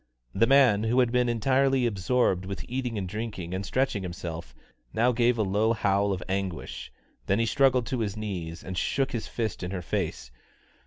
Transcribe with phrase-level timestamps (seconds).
[0.33, 4.55] The man, who had been entirely absorbed with eating and drinking and stretching himself,
[4.95, 6.91] now gave a low howl of anguish;
[7.27, 10.31] then he struggled to his knees and shook his fist in her face.